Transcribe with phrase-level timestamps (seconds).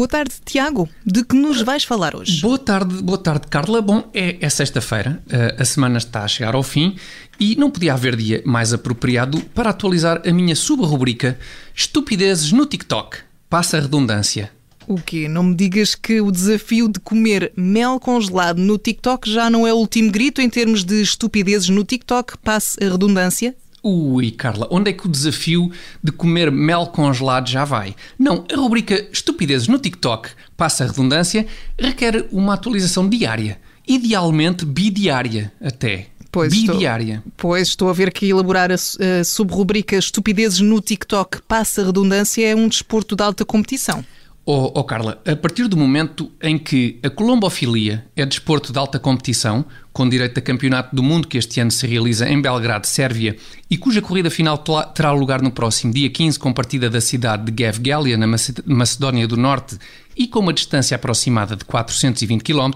[0.00, 0.88] Boa tarde, Tiago.
[1.04, 2.40] De que nos vais falar hoje?
[2.40, 3.82] Boa tarde, boa tarde, Carla.
[3.82, 6.96] Bom, é, é sexta-feira, eh, a semana está a chegar ao fim
[7.38, 11.38] e não podia haver dia mais apropriado para atualizar a minha subrubrica
[11.74, 13.18] Estupidezes no TikTok.
[13.48, 14.50] Passa a redundância.
[14.86, 15.28] O quê?
[15.28, 19.72] Não me digas que o desafio de comer mel congelado no TikTok já não é
[19.72, 22.38] o último grito em termos de estupidezes no TikTok?
[22.38, 23.54] Passe a redundância?
[23.82, 25.70] Ui, Carla, onde é que o desafio
[26.02, 27.94] de comer mel congelado já vai?
[28.18, 31.46] Não, a rubrica Estupidezes no TikTok, passa a redundância,
[31.78, 33.58] requer uma atualização diária.
[33.88, 36.08] Idealmente bidiária, até.
[36.30, 37.14] Pois bidiária.
[37.14, 41.86] Estou, pois estou a ver que elaborar a, a subrubrica Estupidezes no TikTok, passa a
[41.86, 44.04] redundância, é um desporto de alta competição.
[44.44, 48.98] Oh, oh, Carla, a partir do momento em que a colombofilia é desporto de alta
[48.98, 53.36] competição, com direito a campeonato do mundo que este ano se realiza em Belgrado, Sérvia,
[53.70, 54.56] e cuja corrida final
[54.94, 59.36] terá lugar no próximo dia 15 com partida da cidade de Gevgelia, na Macedónia do
[59.36, 59.78] Norte,
[60.16, 62.70] e com uma distância aproximada de 420 km,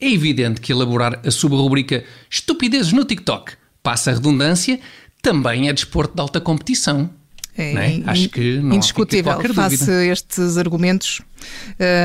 [0.00, 4.78] é evidente que elaborar a subrubrica Estupidezes no TikTok, passa a redundância,
[5.22, 7.10] também é desporto de alta competição.
[7.56, 8.02] É, é?
[8.06, 10.06] Acho que não indiscutível face dúvida.
[10.06, 11.22] estes argumentos.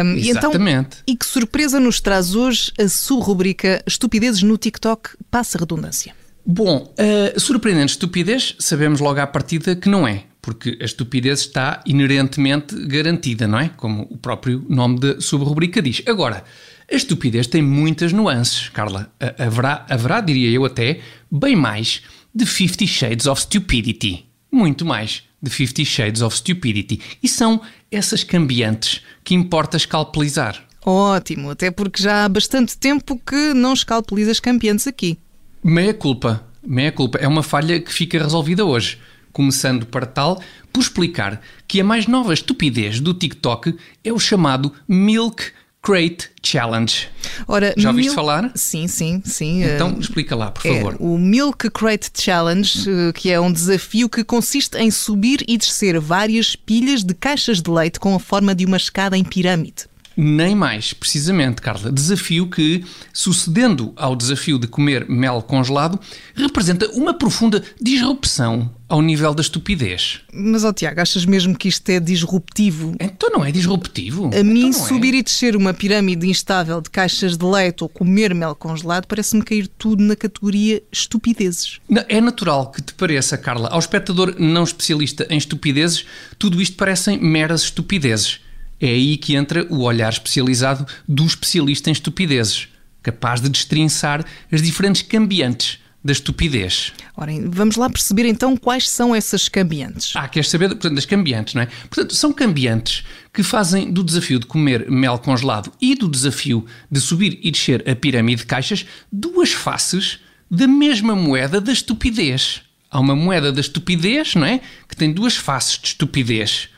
[0.04, 0.98] Um, Exatamente.
[1.08, 5.60] E, então, e que surpresa nos traz hoje a subrubrica Estupidezes no TikTok, passa a
[5.60, 6.14] redundância?
[6.46, 11.82] Bom, a surpreendente estupidez sabemos logo à partida que não é, porque a estupidez está
[11.86, 13.70] inerentemente garantida, não é?
[13.70, 16.02] Como o próprio nome da subrubrica diz.
[16.08, 16.44] Agora,
[16.92, 19.12] a estupidez tem muitas nuances, Carla.
[19.38, 22.02] Haverá, haverá, diria eu até, bem mais
[22.34, 24.26] de 50 Shades of Stupidity.
[24.52, 27.02] Muito mais de Fifty Shades of Stupidity.
[27.22, 30.64] E são essas cambiantes que importa escalpelizar.
[30.86, 35.18] Ótimo, até porque já há bastante tempo que não escalpelizas cambiantes aqui.
[35.64, 37.18] Meia culpa, meia culpa.
[37.20, 38.98] É uma falha que fica resolvida hoje.
[39.32, 40.42] Começando para tal,
[40.74, 45.52] por explicar que a mais nova estupidez do TikTok é o chamado Milk
[45.82, 47.08] Crate Challenge.
[47.48, 48.16] Ora, Já ouviste mil...
[48.16, 48.52] falar?
[48.54, 49.64] Sim, sim, sim.
[49.64, 50.94] Então uh, explica lá, por favor.
[50.94, 55.58] É, o Milk Crate Challenge, uh, que é um desafio que consiste em subir e
[55.58, 59.88] descer várias pilhas de caixas de leite com a forma de uma escada em pirâmide.
[60.18, 61.90] Nem mais, precisamente, Carla.
[61.92, 65.98] Desafio que, sucedendo ao desafio de comer mel congelado,
[66.36, 70.22] representa uma profunda disrupção ao nível da estupidez.
[70.34, 72.96] Mas, ó oh, Tiago, achas mesmo que isto é disruptivo?
[73.00, 74.32] Então não é disruptivo?
[74.34, 75.18] A mim, então subir é.
[75.18, 79.68] e descer uma pirâmide instável de caixas de leite ou comer mel congelado parece-me cair
[79.68, 81.80] tudo na categoria estupidezes.
[82.10, 83.70] É natural que te pareça, Carla.
[83.70, 86.06] Ao espectador não especialista em estupidezes,
[86.40, 88.40] tudo isto parecem meras estupidezes.
[88.82, 92.70] É aí que entra o olhar especializado do especialista em estupidezes,
[93.04, 96.94] capaz de destrinçar as diferentes cambiantes da estupidez.
[97.16, 100.14] Ora, vamos lá perceber então quais são essas cambiantes.
[100.16, 101.66] Ah, queres saber portanto, das cambiantes, não é?
[101.90, 107.02] Portanto, são cambiantes que fazem do desafio de comer mel congelado e do desafio de
[107.02, 112.62] subir e descer a pirâmide de caixas duas faces da mesma moeda da estupidez.
[112.90, 114.62] Há uma moeda da estupidez, não é?
[114.88, 116.70] Que tem duas faces de estupidez.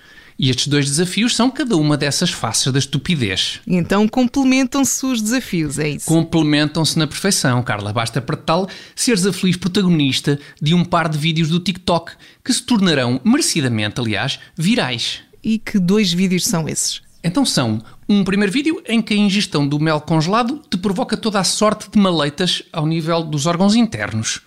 [0.41, 3.59] E estes dois desafios são cada uma dessas faces da estupidez.
[3.67, 6.07] Então complementam-se os desafios, é isso?
[6.07, 7.93] Complementam-se na perfeição, Carla.
[7.93, 12.13] Basta para tal seres a feliz protagonista de um par de vídeos do TikTok
[12.43, 15.19] que se tornarão, merecidamente, aliás, virais.
[15.43, 17.03] E que dois vídeos são esses?
[17.23, 17.79] Então são
[18.09, 21.87] um primeiro vídeo em que a ingestão do mel congelado te provoca toda a sorte
[21.91, 24.41] de maleitas ao nível dos órgãos internos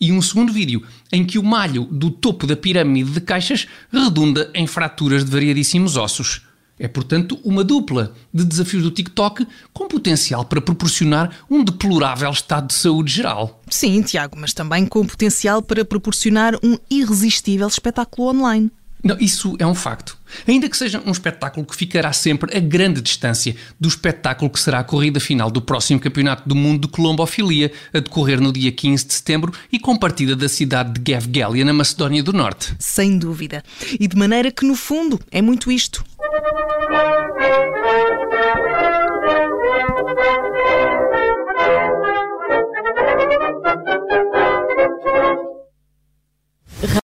[0.00, 0.82] e um segundo vídeo
[1.12, 5.96] em que o malho do topo da pirâmide de caixas redunda em fraturas de variadíssimos
[5.96, 6.42] ossos.
[6.78, 12.68] É, portanto, uma dupla de desafios do TikTok com potencial para proporcionar um deplorável estado
[12.68, 13.60] de saúde geral.
[13.68, 18.70] Sim, Tiago, mas também com potencial para proporcionar um irresistível espetáculo online.
[19.02, 20.18] Não, isso é um facto.
[20.46, 24.80] Ainda que seja um espetáculo que ficará sempre a grande distância do espetáculo que será
[24.80, 29.06] a corrida final do próximo Campeonato do Mundo de Colombofilia, a decorrer no dia 15
[29.06, 32.74] de setembro e com partida da cidade de Gevgelia, na Macedónia do Norte.
[32.78, 33.62] Sem dúvida.
[33.98, 36.04] E de maneira que, no fundo, é muito isto.